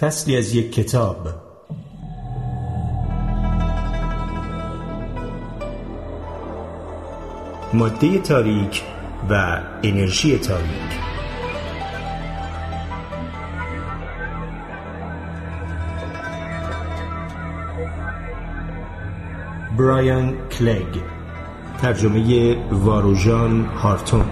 [0.00, 1.28] فصلی از یک کتاب.
[7.72, 8.82] ماده تاریک
[9.30, 10.66] و انرژی تاریک.
[19.78, 21.02] برایان کلگ.
[21.82, 24.25] ترجمه واروژان هارتون.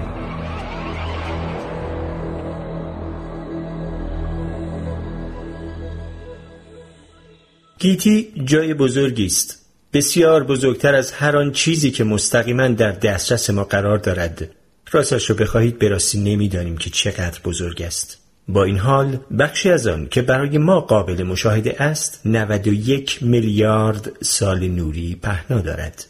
[7.84, 9.59] گیتی جای بزرگی است.
[9.93, 14.48] بسیار بزرگتر از هر آن چیزی که مستقیما در دسترس ما قرار دارد.
[14.93, 18.19] راستش رو بخواهید به راستی نمی‌دانیم که چقدر بزرگ است.
[18.48, 24.69] با این حال بخشی از آن که برای ما قابل مشاهده است 91 میلیارد سال
[24.69, 26.07] نوری پهنا دارد.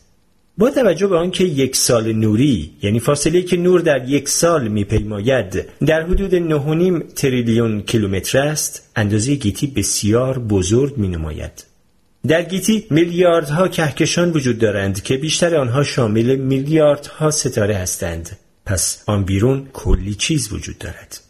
[0.59, 5.65] با توجه به آنکه یک سال نوری یعنی فاصله که نور در یک سال میپیماید
[5.87, 6.49] در حدود
[7.03, 11.65] 9.5 تریلیون کیلومتر است اندازه گیتی بسیار بزرگ می نماید.
[12.27, 19.25] در گیتی میلیاردها کهکشان وجود دارند که بیشتر آنها شامل میلیاردها ستاره هستند پس آن
[19.25, 21.24] بیرون کلی چیز وجود دارد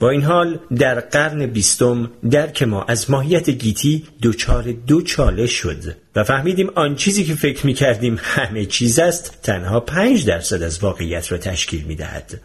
[0.00, 5.96] با این حال در قرن بیستم درک ما از ماهیت گیتی دچار دو چاله شد
[6.16, 10.82] و فهمیدیم آن چیزی که فکر می کردیم همه چیز است تنها پنج درصد از
[10.82, 12.40] واقعیت را تشکیل می دهد.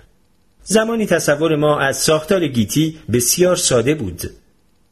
[0.64, 4.22] زمانی تصور ما از ساختار گیتی بسیار ساده بود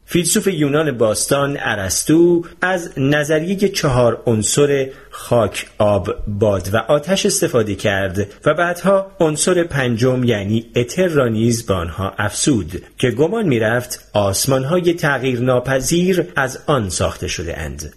[0.06, 8.26] فیلسوف یونان باستان ارسطو از نظریه چهار عنصر خاک، آب، باد و آتش استفاده کرد
[8.44, 14.94] و بعدها عنصر پنجم یعنی اتر را نیز به آنها افسود که گمان می‌رفت آسمانهای
[14.94, 17.92] تغییر ناپذیر از آن ساخته شده اند.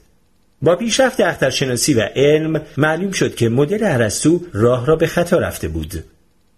[0.61, 5.67] با پیشرفت اخترشناسی و علم معلوم شد که مدل ارسطو راه را به خطا رفته
[5.67, 6.03] بود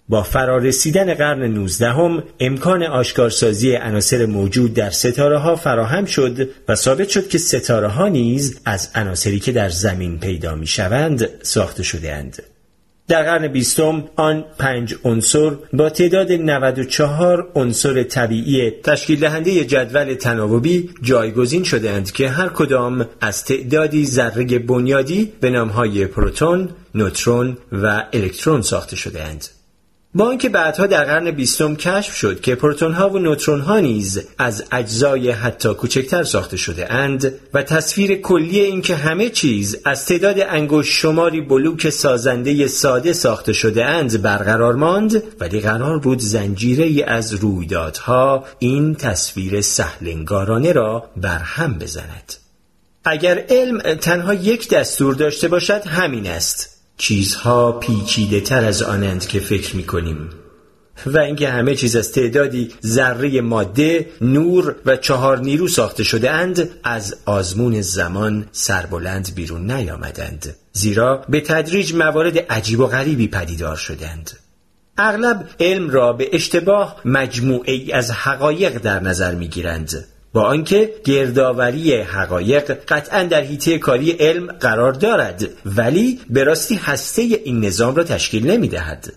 [0.10, 7.10] با فرارسیدن قرن نوزدهم امکان آشکارسازی عناصر موجود در ستاره ها فراهم شد و ثابت
[7.10, 12.14] شد که ستاره ها نیز از عناصری که در زمین پیدا می شوند ساخته شده
[12.14, 12.44] اند.
[13.08, 20.90] در قرن بیستم آن پنج عنصر با تعداد 94 عنصر طبیعی تشکیل دهنده جدول تناوبی
[21.02, 28.62] جایگزین شدهاند که هر کدام از تعدادی ذره بنیادی به نامهای پروتون، نوترون و الکترون
[28.62, 29.59] ساخته شدهاند.
[30.16, 34.22] با آنکه بعدها در قرن بیستم کشف شد که پروتون ها و نوترون ها نیز
[34.38, 40.40] از اجزای حتی کوچکتر ساخته شده اند و تصویر کلی اینکه همه چیز از تعداد
[40.40, 47.34] انگشت شماری بلوک سازنده ساده ساخته شده اند برقرار ماند ولی قرار بود زنجیره از
[47.34, 52.34] رویدادها این تصویر سهلنگارانه را برهم بزند.
[53.06, 56.79] اگر علم تنها یک دستور داشته باشد همین است.
[57.00, 60.30] چیزها پیچیده تر از آنند که فکر می کنیم
[61.06, 66.70] و اینکه همه چیز از تعدادی ذره ماده، نور و چهار نیرو ساخته شده اند
[66.84, 70.56] از آزمون زمان سربلند بیرون نیامدند.
[70.74, 74.32] زیرا به تدریج موارد عجیب و غریبی پدیدار شدند.
[74.98, 81.96] اغلب علم را به اشتباه مجموعه از حقایق در نظر می گیرند با آنکه گردآوری
[81.96, 88.04] حقایق قطعا در حیطه کاری علم قرار دارد ولی به راستی هسته این نظام را
[88.04, 89.14] تشکیل نمی دهد.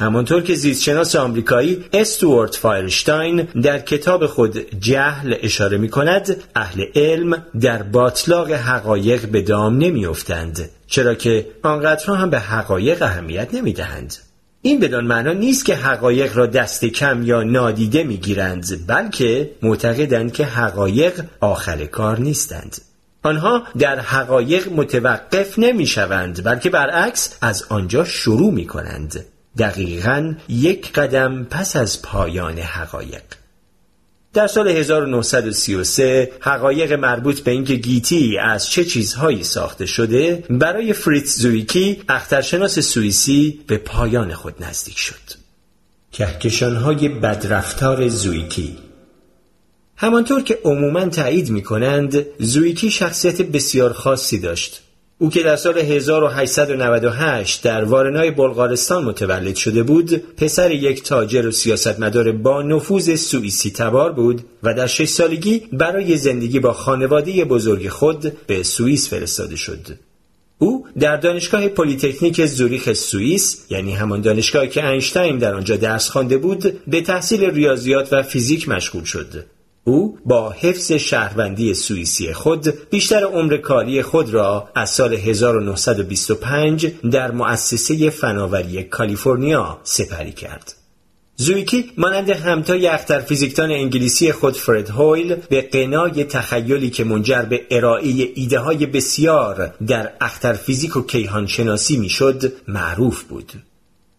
[0.00, 7.46] همانطور که زیستشناس آمریکایی استوارت فایرشتاین در کتاب خود جهل اشاره می کند اهل علم
[7.60, 13.72] در باطلاق حقایق به دام نمی افتند چرا که آنقدرها هم به حقایق اهمیت نمی
[13.72, 14.16] دهند.
[14.64, 20.44] این بدان معنا نیست که حقایق را دست کم یا نادیده می‌گیرند بلکه معتقدند که
[20.44, 22.76] حقایق آخر کار نیستند.
[23.22, 29.24] آنها در حقایق متوقف نمی شوند بلکه برعکس از آنجا شروع می کنند
[29.58, 33.22] دقیقا یک قدم پس از پایان حقایق.
[34.34, 41.38] در سال 1933 حقایق مربوط به اینکه گیتی از چه چیزهایی ساخته شده برای فریتز
[41.38, 45.42] زویکی اخترشناس سوئیسی به پایان خود نزدیک شد.
[46.12, 48.78] کهکشانهای بدرفتار زویکی
[49.96, 54.82] همانطور که عموما تایید می کنند زویکی شخصیت بسیار خاصی داشت
[55.22, 61.50] او که در سال 1898 در وارنای بلغارستان متولد شده بود پسر یک تاجر و
[61.50, 67.88] سیاستمدار با نفوذ سوئیسی تبار بود و در شش سالگی برای زندگی با خانواده بزرگ
[67.88, 69.86] خود به سوئیس فرستاده شد.
[70.58, 76.38] او در دانشگاه پلیتکنیک زوریخ سوئیس یعنی همان دانشگاهی که اینشتین در آنجا درس خوانده
[76.38, 79.44] بود به تحصیل ریاضیات و فیزیک مشغول شد.
[79.84, 87.30] او با حفظ شهروندی سوئیسی خود بیشتر عمر کاری خود را از سال 1925 در
[87.30, 90.74] مؤسسه فناوری کالیفرنیا سپری کرد.
[91.36, 97.66] زویکی مانند همتای اختر فیزیکدان انگلیسی خود فرد هویل به قنای تخیلی که منجر به
[97.70, 103.52] ارائه ایده های بسیار در اختر فیزیک و کیهان شناسی می‌شد معروف بود.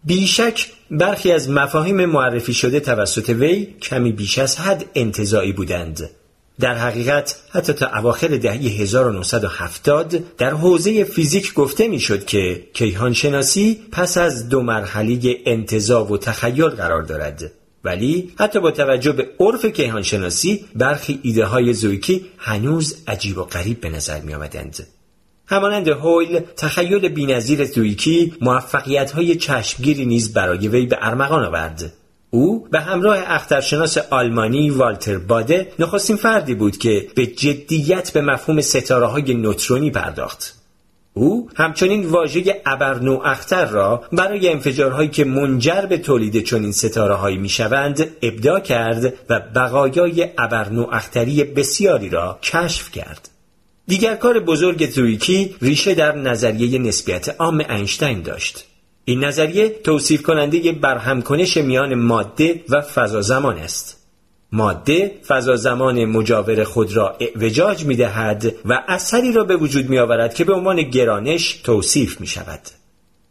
[0.06, 6.10] بیشک برخی از مفاهیم معرفی شده توسط وی کمی بیش از حد انتظایی بودند
[6.60, 13.80] در حقیقت حتی تا اواخر دهه 1970 در حوزه فیزیک گفته می‌شد که کیهان شناسی
[13.92, 17.52] پس از دو مرحله انتظا و تخیل قرار دارد
[17.84, 23.44] ولی حتی با توجه به عرف کیهان شناسی برخی ایده های زویکی هنوز عجیب و
[23.44, 24.88] غریب به نظر می آمدند.
[25.54, 31.94] همانند هویل تخیل بینظیر زویکی موفقیت های چشمگیری نیز برای وی به ارمغان آورد
[32.30, 38.62] او به همراه اخترشناس آلمانی والتر باده نخستین فردی بود که به جدیت به مفهوم
[38.62, 40.56] ستاره های نوترونی پرداخت.
[41.14, 47.38] او همچنین واژه ابرنو اختر را برای انفجارهایی که منجر به تولید چنین ستاره هایی
[47.38, 53.32] می شوند ابدا کرد و بقایای ابرنو اختری بسیاری را کشف کرد.
[53.88, 58.65] دیگر کار بزرگ زویکی ریشه در نظریه نسبیت عام اینشتین داشت.
[59.06, 64.03] این نظریه توصیف کننده برهمکنش میان ماده و فضا زمان است.
[64.51, 70.00] ماده فضا زمان مجاور خود را اعوجاج می دهد و اثری را به وجود می
[70.00, 72.59] آورد که به عنوان گرانش توصیف می شود.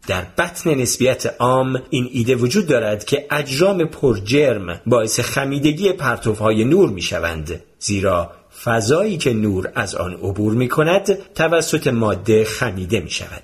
[0.07, 6.89] در بطن نسبیت عام این ایده وجود دارد که اجرام پرجرم باعث خمیدگی پرتوهای نور
[6.89, 8.31] می شوند زیرا
[8.63, 13.43] فضایی که نور از آن عبور می کند توسط ماده خمیده می شود.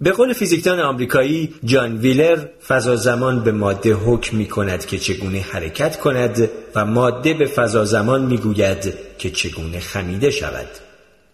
[0.00, 5.40] به قول فیزیکدان آمریکایی جان ویلر فضا زمان به ماده حکم می کند که چگونه
[5.40, 10.68] حرکت کند و ماده به فضا زمان می گوید که چگونه خمیده شود.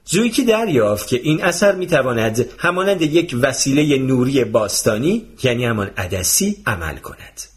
[0.05, 6.57] زویکی دریافت که این اثر می تواند همانند یک وسیله نوری باستانی یعنی همان عدسی
[6.67, 7.52] عمل کند.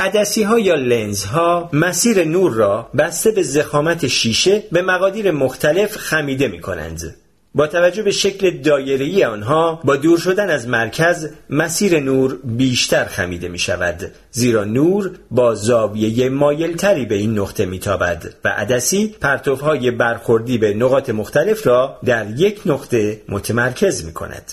[0.00, 5.96] عدسی ها یا لنز ها مسیر نور را بسته به زخامت شیشه به مقادیر مختلف
[5.96, 7.16] خمیده می کنند.
[7.54, 13.48] با توجه به شکل دایره‌ای آنها با دور شدن از مرکز مسیر نور بیشتر خمیده
[13.48, 20.58] می شود زیرا نور با زاویه مایلتری به این نقطه میتابد و عدسی پرتوهای برخوردی
[20.58, 24.52] به نقاط مختلف را در یک نقطه متمرکز می کند.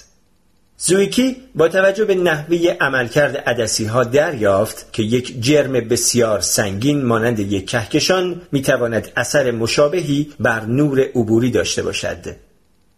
[0.78, 7.40] زویکی با توجه به نحوه عملکرد عدسی ها دریافت که یک جرم بسیار سنگین مانند
[7.40, 12.36] یک کهکشان می‌تواند اثر مشابهی بر نور عبوری داشته باشد.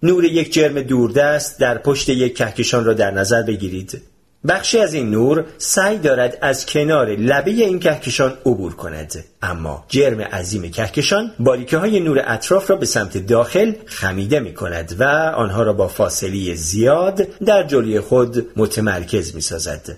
[0.03, 4.01] نور یک جرم دوردست در پشت یک کهکشان را در نظر بگیرید.
[4.47, 10.21] بخشی از این نور سعی دارد از کنار لبه این کهکشان عبور کند اما جرم
[10.21, 15.03] عظیم کهکشان باریکه های نور اطراف را به سمت داخل خمیده می کند و
[15.35, 19.97] آنها را با فاصله زیاد در جلوی خود متمرکز می سازد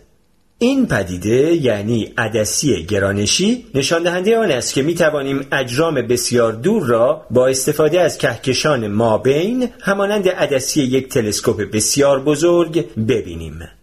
[0.61, 6.85] این پدیده یعنی عدسی گرانشی نشان دهنده آن است که می توانیم اجرام بسیار دور
[6.87, 13.78] را با استفاده از کهکشان مابین همانند عدسی یک تلسکوپ بسیار بزرگ ببینیم.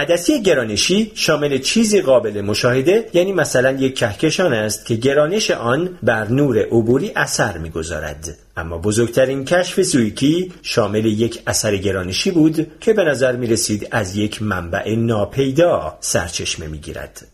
[0.00, 6.28] عدسی گرانشی شامل چیزی قابل مشاهده یعنی مثلا یک کهکشان است که گرانش آن بر
[6.28, 13.04] نور عبوری اثر می‌گذارد اما بزرگترین کشف زویکی شامل یک اثر گرانشی بود که به
[13.04, 17.26] نظر می رسید از یک منبع ناپیدا سرچشمه می گیرد.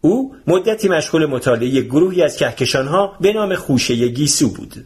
[0.00, 4.84] او مدتی مشغول مطالعه گروهی از کهکشانها به نام خوشه گیسو بود.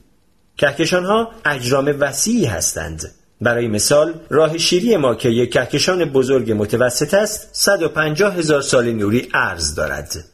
[0.57, 7.49] کهکشانها اجرام وسیعی هستند برای مثال راه شیری ما که یک کهکشان بزرگ متوسط است
[7.53, 10.25] 150 هزار سال نوری عرض دارد.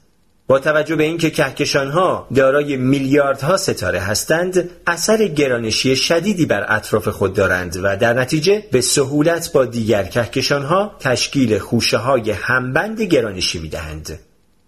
[0.46, 7.34] با توجه به اینکه کهکشانها دارای میلیاردها ستاره هستند اثر گرانشی شدیدی بر اطراف خود
[7.34, 14.18] دارند و در نتیجه به سهولت با دیگر کهکشانها تشکیل خوشه های همبند گرانشی می‌دهند.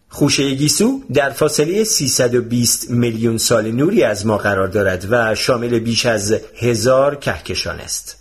[0.08, 6.06] خوشه گیسو در فاصله 320 میلیون سال نوری از ما قرار دارد و شامل بیش
[6.06, 8.19] از هزار کهکشان است.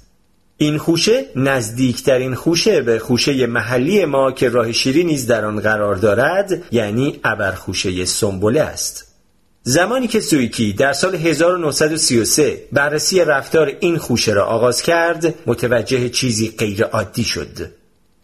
[0.62, 5.96] این خوشه نزدیکترین خوشه به خوشه محلی ما که راه شیری نیز در آن قرار
[5.96, 9.06] دارد یعنی ابرخوشه سنبله است.
[9.64, 16.50] زمانی که سویکی در سال 1933 بررسی رفتار این خوشه را آغاز کرد متوجه چیزی
[16.58, 17.72] غیر عادی شد.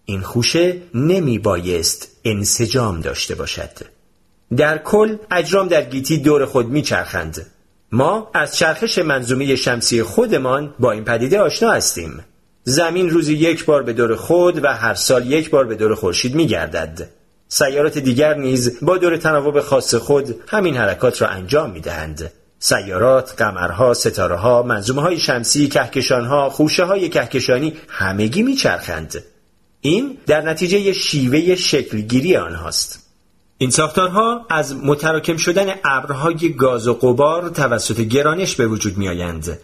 [0.06, 3.72] این خوشه نمی بایست انسجام داشته باشد.
[4.58, 7.46] در کل اجرام در گیتی دور خود می چرخند
[7.92, 12.25] ما از چرخش منظومه شمسی خودمان با این پدیده آشنا هستیم
[12.63, 16.36] زمین روزی یک بار به دور خود و هر سال یک بار به دور خورشید
[16.36, 17.10] میگردد
[17.48, 22.32] سیارات دیگر نیز با دور تناوب خاص خود همین حرکات را انجام می دهند.
[22.60, 29.24] سیارات، قمرها، ستاره ها، منظومه های شمسی، کهکشان ها، خوشه های کهکشانی همگی میچرخند.
[29.82, 33.05] این در نتیجه شیوه شکلگیری آنهاست.
[33.58, 39.60] این ساختارها از متراکم شدن ابرهای گاز و غبار توسط گرانش به وجود می آیند.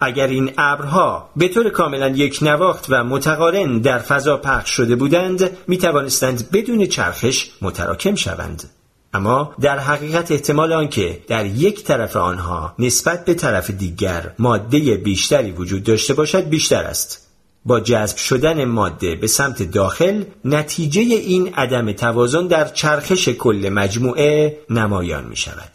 [0.00, 5.50] اگر این ابرها به طور کاملا یک نواخت و متقارن در فضا پخش شده بودند
[5.66, 8.70] می توانستند بدون چرخش متراکم شوند
[9.14, 15.50] اما در حقیقت احتمال آنکه در یک طرف آنها نسبت به طرف دیگر ماده بیشتری
[15.50, 17.25] وجود داشته باشد بیشتر است
[17.66, 24.58] با جذب شدن ماده به سمت داخل نتیجه این عدم توازن در چرخش کل مجموعه
[24.70, 25.70] نمایان می شود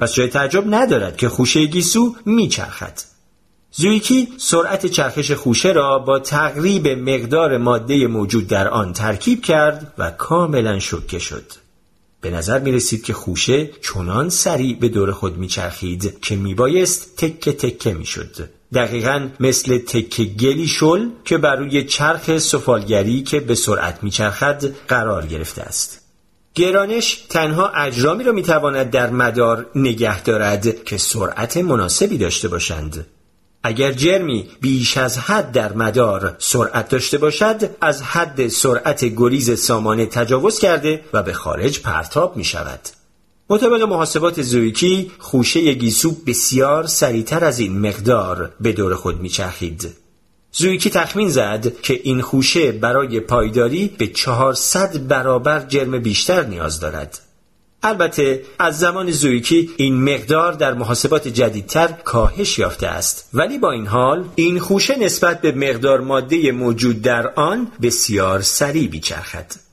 [0.00, 3.00] پس جای تعجب ندارد که خوشه گیسو می چرخد
[3.72, 10.10] زویکی سرعت چرخش خوشه را با تقریب مقدار ماده موجود در آن ترکیب کرد و
[10.10, 11.52] کاملا شکه شد.
[12.20, 16.54] به نظر می رسید که خوشه چنان سریع به دور خود می چرخید که می
[16.54, 18.50] بایست تکه تکه می شد.
[18.74, 24.64] دقیقا مثل تکه گلی شل که بر روی چرخ سفالگری که به سرعت می چرخد
[24.88, 26.00] قرار گرفته است.
[26.54, 33.06] گرانش تنها اجرامی را می تواند در مدار نگه دارد که سرعت مناسبی داشته باشند.
[33.62, 40.06] اگر جرمی بیش از حد در مدار سرعت داشته باشد از حد سرعت گریز سامانه
[40.06, 42.80] تجاوز کرده و به خارج پرتاب می شود.
[43.50, 49.88] مطابق محاسبات زویکی خوشه گیسو بسیار سریعتر از این مقدار به دور خود میچرخید.
[50.52, 57.18] زویکی تخمین زد که این خوشه برای پایداری به 400 برابر جرم بیشتر نیاز دارد.
[57.82, 63.86] البته از زمان زویکی این مقدار در محاسبات جدیدتر کاهش یافته است ولی با این
[63.86, 69.67] حال این خوشه نسبت به مقدار ماده موجود در آن بسیار سریع بیچرخد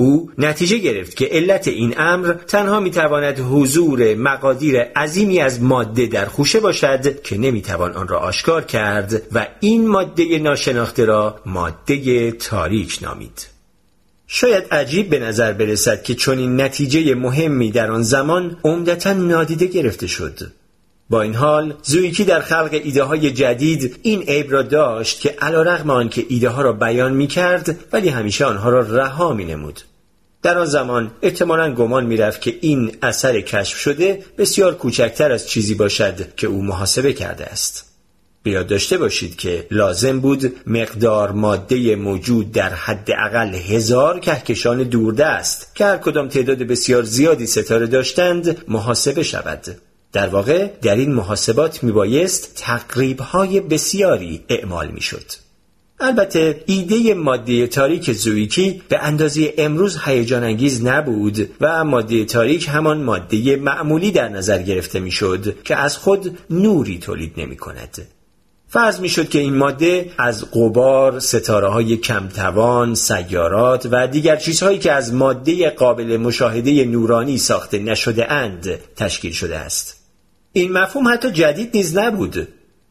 [0.00, 6.26] او نتیجه گرفت که علت این امر تنها می‌تواند حضور مقادیر عظیمی از ماده در
[6.26, 12.98] خوشه باشد که نمی‌توان آن را آشکار کرد و این ماده ناشناخته را ماده تاریک
[13.02, 13.46] نامید
[14.26, 20.06] شاید عجیب به نظر برسد که چنین نتیجه مهمی در آن زمان عمدتا نادیده گرفته
[20.06, 20.38] شد
[21.10, 25.62] با این حال زویکی در خلق ایده های جدید این عیب را داشت که علا
[25.62, 29.80] رغم آنکه ایده ها را بیان می کرد ولی همیشه آنها را رها می نمود.
[30.42, 35.48] در آن زمان احتمالا گمان می رفت که این اثر کشف شده بسیار کوچکتر از
[35.48, 37.90] چیزی باشد که او محاسبه کرده است.
[38.42, 45.74] بیاد داشته باشید که لازم بود مقدار ماده موجود در حد اقل هزار کهکشان دوردست
[45.74, 49.64] که هر کدام تعداد بسیار زیادی ستاره داشتند محاسبه شود.
[50.12, 55.49] در واقع در این محاسبات میبایست تقریبهای بسیاری اعمال می‌شد.
[56.00, 63.02] البته ایده ماده تاریک زویکی به اندازه امروز هیجان انگیز نبود و ماده تاریک همان
[63.02, 68.06] ماده معمولی در نظر گرفته می‌شد که از خود نوری تولید نمی کند.
[68.68, 74.78] فرض می شد که این ماده از قبار، ستاره های کمتوان، سیارات و دیگر چیزهایی
[74.78, 79.96] که از ماده قابل مشاهده نورانی ساخته نشده اند تشکیل شده است.
[80.52, 82.48] این مفهوم حتی جدید نیز نبود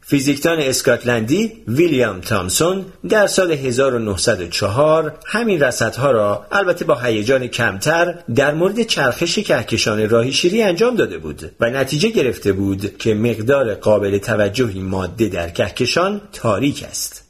[0.10, 8.54] فیزیکدان اسکاتلندی ویلیام تامسون در سال 1904 همین رصدها را البته با هیجان کمتر در
[8.54, 14.18] مورد چرخش کهکشان راهی شیری انجام داده بود و نتیجه گرفته بود که مقدار قابل
[14.18, 17.24] توجهی ماده در کهکشان تاریک است.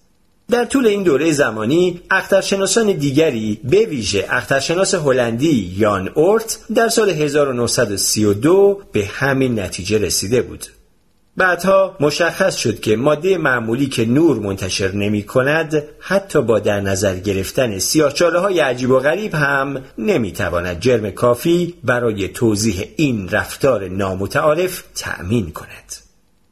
[0.49, 7.09] در طول این دوره زمانی اخترشناسان دیگری به ویژه اخترشناس هلندی یان اورت در سال
[7.09, 10.65] 1932 به همین نتیجه رسیده بود.
[11.37, 17.15] بعدها مشخص شد که ماده معمولی که نور منتشر نمی کند حتی با در نظر
[17.15, 23.87] گرفتن سیاهچاله های عجیب و غریب هم نمی تواند جرم کافی برای توضیح این رفتار
[23.87, 25.95] نامتعارف تأمین کند.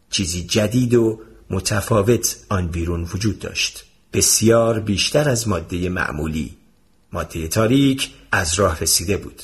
[0.09, 1.19] چیزی جدید و
[1.49, 3.85] متفاوت آن بیرون وجود داشت.
[4.13, 6.57] بسیار بیشتر از ماده معمولی.
[7.13, 9.43] ماده تاریک از راه رسیده بود.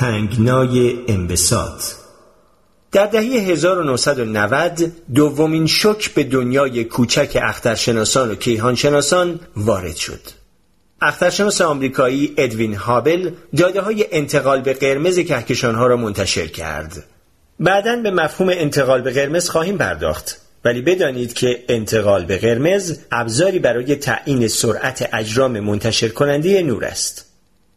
[0.00, 1.84] تنگنای انبساط
[2.92, 10.20] در دهه 1990 دومین شک به دنیای کوچک اخترشناسان و کیهانشناسان وارد شد.
[11.02, 17.04] اخترشناس آمریکایی ادوین هابل داده های انتقال به قرمز کهکشان ها را منتشر کرد.
[17.60, 20.40] بعدا به مفهوم انتقال به قرمز خواهیم پرداخت.
[20.64, 27.29] ولی بدانید که انتقال به قرمز ابزاری برای تعیین سرعت اجرام منتشر کننده نور است.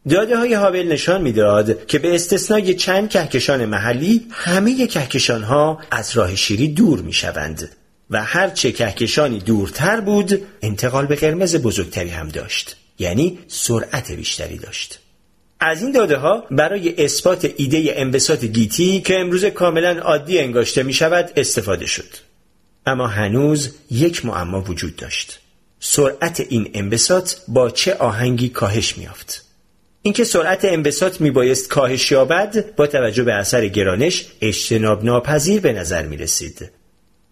[0.09, 6.17] داده های هابل نشان می‌داد که به استثنای چند کهکشان محلی همه کهکشان ها از
[6.17, 7.69] راه شیری دور می شوند
[8.09, 14.99] و هرچه کهکشانی دورتر بود انتقال به قرمز بزرگتری هم داشت یعنی سرعت بیشتری داشت.
[15.59, 20.93] از این داده ها برای اثبات ایده انبساط گیتی که امروز کاملا عادی انگاشته می
[20.93, 22.09] شود استفاده شد.
[22.85, 25.39] اما هنوز یک معما وجود داشت.
[25.79, 29.43] سرعت این انبساط با چه آهنگی کاهش میافت
[30.05, 36.05] اینکه سرعت انبساط میبایست کاهش یابد با توجه به اثر گرانش اجتناب ناپذیر به نظر
[36.05, 36.71] می رسید.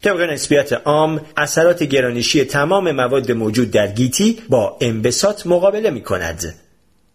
[0.01, 6.56] طبق نسبیت عام اثرات گرانشی تمام مواد موجود در گیتی با انبساط مقابله می کند.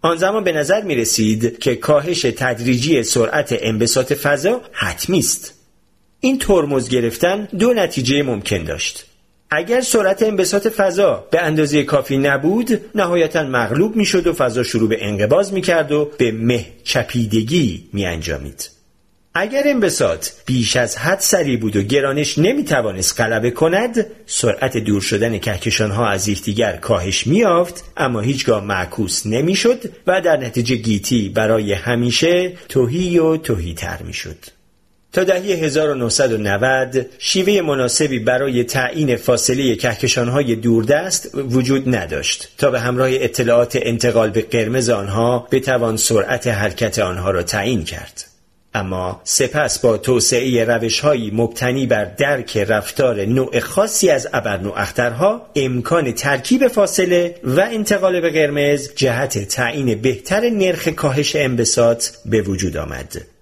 [0.03, 5.55] آن زمان به نظر می رسید که کاهش تدریجی سرعت انبساط فضا حتمی است.
[6.21, 9.05] این ترمز گرفتن دو نتیجه ممکن داشت.
[9.51, 15.05] اگر سرعت انبساط فضا به اندازه کافی نبود نهایتا مغلوب می‌شد و فضا شروع به
[15.07, 18.71] انقباز می‌کرد و به مه چپیدگی می انجامید.
[19.39, 25.39] اگر انبساط بیش از حد سریع بود و گرانش نمی‌توانست غلبه کند سرعت دور شدن
[25.39, 31.73] کهکشان ها از یکدیگر کاهش میافت اما هیچگاه معکوس نمی‌شد و در نتیجه گیتی برای
[31.73, 34.56] همیشه توهی و توهی تر می‌شد
[35.13, 43.09] تا دهه 1990 شیوه مناسبی برای تعیین فاصله کهکشانهای دوردست وجود نداشت تا به همراه
[43.13, 48.25] اطلاعات انتقال به قرمز آنها بتوان سرعت حرکت آنها را تعیین کرد.
[48.77, 56.69] اما سپس با توسعه روشهایی مبتنی بر درک رفتار نوع خاصی از ابرنواخترها امکان ترکیب
[56.69, 63.36] فاصله و انتقال به قرمز جهت تعیین بهتر نرخ کاهش انبساط به وجود آمد.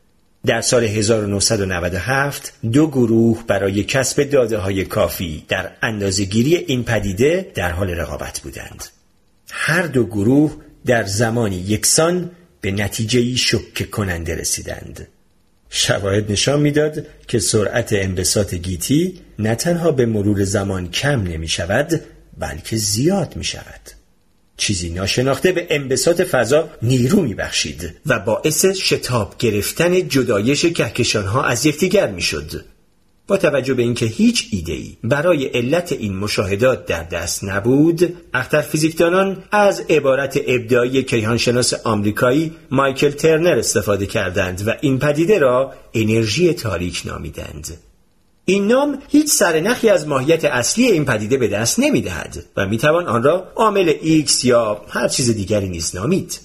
[0.46, 7.70] در سال 1997 دو گروه برای کسب داده های کافی در اندازگیری این پدیده در
[7.70, 8.84] حال رقابت بودند.
[9.50, 15.08] هر دو گروه در زمانی یکسان به نتیجه شک کننده رسیدند.
[15.70, 22.00] شواهد نشان می‌داد که سرعت انبساط گیتی نه تنها به مرور زمان کم نمی شود
[22.38, 24.03] بلکه زیاد می شود.
[24.56, 32.10] چیزی ناشناخته به انبساط فضا نیرو میبخشید و باعث شتاب گرفتن جدایش کهکشانها از یکدیگر
[32.10, 32.64] می‌شد.
[33.26, 39.44] با توجه به اینکه هیچ ای برای علت این مشاهدات در دست نبود اختر فیزیکدانان
[39.52, 47.02] از عبارت ابداعی کیهانشناس آمریکایی مایکل ترنر استفاده کردند و این پدیده را انرژی تاریک
[47.04, 47.78] نامیدند.
[48.44, 52.78] این نام هیچ سرنخی از ماهیت اصلی این پدیده به دست نمی دهد و می
[52.78, 56.40] توان آن را عامل X یا هر چیز دیگری نیز نامید.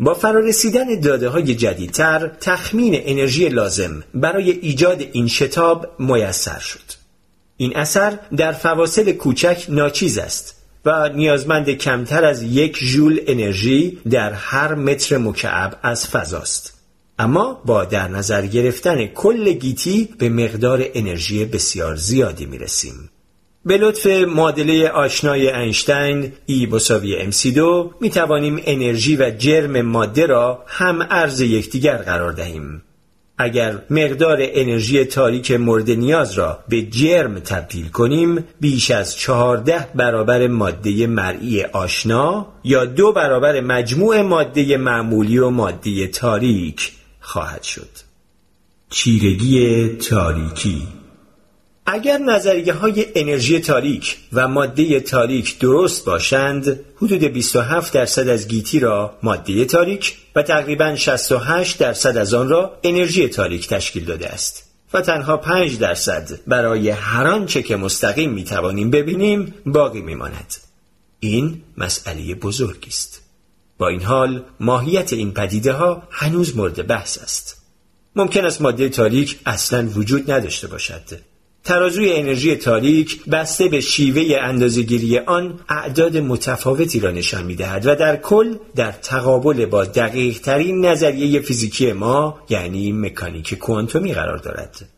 [0.00, 7.00] با فرارسیدن داده های جدیدتر تخمین انرژی لازم برای ایجاد این شتاب میسر شد.
[7.56, 14.32] این اثر در فواصل کوچک ناچیز است و نیازمند کمتر از یک ژول انرژی در
[14.32, 16.79] هر متر مکعب از فضاست.
[17.20, 23.10] اما با در نظر گرفتن کل گیتی به مقدار انرژی بسیار زیادی می رسیم.
[23.64, 27.58] به لطف معادله آشنای اینشتین ای بساوی MC2
[28.00, 32.82] می توانیم انرژی و جرم ماده را هم ارز یکدیگر قرار دهیم.
[33.38, 40.46] اگر مقدار انرژی تاریک مورد نیاز را به جرم تبدیل کنیم بیش از چهارده برابر
[40.46, 46.92] ماده مرئی آشنا یا دو برابر مجموع ماده معمولی و ماده تاریک
[47.30, 47.88] خواهد شد
[48.90, 50.88] چیرگی تاریکی
[51.86, 58.80] اگر نظریه های انرژی تاریک و ماده تاریک درست باشند حدود 27 درصد از گیتی
[58.80, 64.64] را ماده تاریک و تقریبا 68 درصد از آن را انرژی تاریک تشکیل داده است
[64.92, 70.54] و تنها 5 درصد برای هر آنچه که مستقیم می توانیم ببینیم باقی می ماند.
[71.20, 73.29] این مسئله بزرگی است.
[73.80, 77.62] با این حال ماهیت این پدیده ها هنوز مورد بحث است.
[78.16, 81.02] ممکن است ماده تاریک اصلا وجود نداشته باشد.
[81.64, 87.94] ترازوی انرژی تاریک بسته به شیوه اندازهگیری آن اعداد متفاوتی را نشان می دهد و
[87.94, 94.88] در کل در تقابل با دقیق ترین نظریه فیزیکی ما یعنی مکانیک کوانتومی قرار دارد.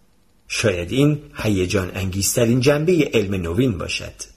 [0.48, 4.31] شاید این هیجان انگیزترین جنبه علم نوین باشد.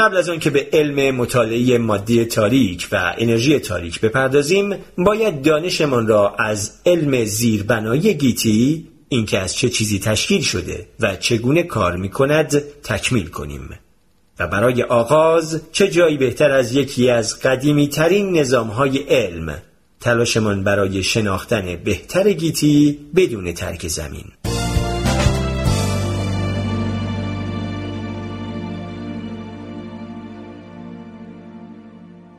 [0.00, 6.34] قبل از آنکه به علم مطالعه مادی تاریک و انرژی تاریک بپردازیم باید دانشمان را
[6.38, 12.62] از علم زیربنایی گیتی اینکه از چه چیزی تشکیل شده و چگونه کار می کند
[12.82, 13.68] تکمیل کنیم.
[14.38, 19.62] و برای آغاز چه جایی بهتر از یکی از قدیمی ترین نظام های علم؟
[20.00, 24.24] تلاشمان برای شناختن بهتر گیتی بدون ترک زمین.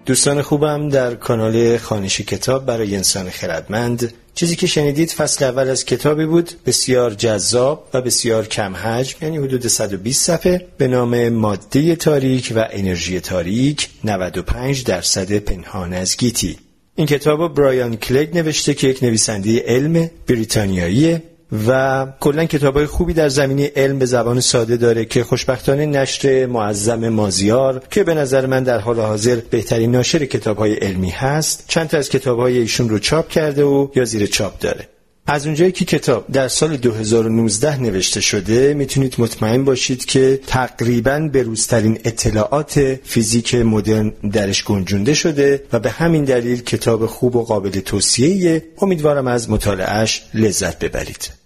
[0.06, 5.86] دوستان خوبم در کانال خانش کتاب برای انسان خردمند چیزی که شنیدید فصل اول از
[5.86, 11.96] کتابی بود بسیار جذاب و بسیار کم حجم یعنی حدود 120 صفحه به نام ماده
[11.96, 16.58] تاریک و انرژی تاریک 95 درصد پنهان از گیتی.
[16.96, 21.24] این کتاب برایان کلگ نوشته که یک نویسنده علم بریتانیاییه.
[21.68, 27.10] و کلا کتابای خوبی در زمینه علم به زبان ساده داره که خوشبختانه نشر معظم
[27.10, 31.64] مازیار که به نظر من در حال حاضر بهترین ناشر کتابهای علمی هست.
[31.68, 34.88] چند تا از کتابهای ایشون رو چاپ کرده و یا زیر چاپ داره.
[35.28, 41.44] از اونجایی که کتاب در سال 2019 نوشته شده می‌تونید مطمئن باشید که تقریبا به
[41.44, 47.80] روزترین اطلاعات فیزیک مدرن درش گنجونده شده و به همین دلیل کتاب خوب و قابل
[47.80, 51.41] توصیه امیدوارم از مطالعهش لذت ببرید.